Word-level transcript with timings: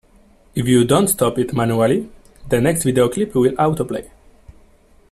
If 0.55 0.67
you 0.67 0.83
don't 0.83 1.09
stop 1.09 1.37
it 1.37 1.53
manually, 1.53 2.09
the 2.49 2.59
next 2.59 2.85
video 2.85 3.07
clip 3.07 3.35
will 3.35 3.51
autoplay. 3.51 4.09